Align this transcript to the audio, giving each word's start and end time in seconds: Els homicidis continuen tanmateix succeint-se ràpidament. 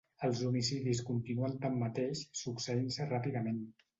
Els 0.27 0.39
homicidis 0.45 1.01
continuen 1.09 1.59
tanmateix 1.65 2.23
succeint-se 2.41 3.09
ràpidament. 3.13 3.63